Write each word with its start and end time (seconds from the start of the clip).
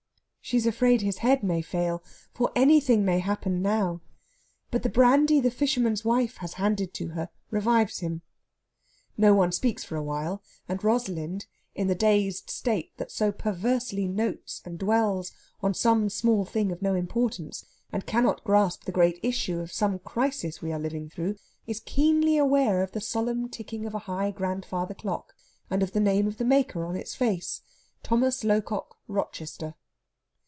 She 0.43 0.57
is 0.57 0.65
afraid 0.67 0.99
his 0.99 1.19
head 1.19 1.43
may 1.43 1.61
fail, 1.61 2.03
for 2.33 2.51
anything 2.57 3.05
may 3.05 3.19
happen 3.19 3.61
now; 3.61 4.01
but 4.69 4.83
the 4.83 4.89
brandy 4.89 5.39
the 5.39 5.49
fisherman's 5.51 6.03
wife 6.03 6.37
has 6.37 6.55
handed 6.55 6.93
to 6.95 7.09
her 7.09 7.29
revives 7.51 7.99
him. 7.99 8.21
No 9.15 9.33
one 9.33 9.53
speaks 9.53 9.85
for 9.85 9.95
awhile, 9.95 10.43
and 10.67 10.83
Rosalind, 10.83 11.45
in 11.73 11.87
the 11.87 11.95
dazed 11.95 12.49
state 12.49 12.91
that 12.97 13.11
so 13.13 13.31
perversely 13.31 14.09
notes 14.09 14.61
and 14.65 14.77
dwells 14.77 15.31
on 15.61 15.73
some 15.73 16.09
small 16.09 16.43
thing 16.43 16.69
of 16.73 16.81
no 16.81 16.95
importance, 16.95 17.65
and 17.93 18.05
cannot 18.05 18.43
grasp 18.43 18.83
the 18.83 18.91
great 18.91 19.21
issue 19.23 19.61
of 19.61 19.71
some 19.71 19.99
crisis 19.99 20.61
we 20.61 20.73
are 20.73 20.79
living 20.79 21.07
through, 21.09 21.37
is 21.65 21.79
keenly 21.79 22.35
aware 22.35 22.83
of 22.83 22.91
the 22.91 22.99
solemn 22.99 23.47
ticking 23.47 23.85
of 23.85 23.93
a 23.95 23.99
high 23.99 24.31
grandfather 24.31 24.93
clock, 24.95 25.33
and 25.69 25.81
of 25.81 25.93
the 25.93 26.01
name 26.01 26.27
of 26.27 26.35
the 26.39 26.43
maker 26.43 26.83
on 26.85 26.97
its 26.97 27.15
face 27.15 27.61
"Thomas 28.03 28.43
Locock, 28.43 28.97
Rochester." 29.07 29.75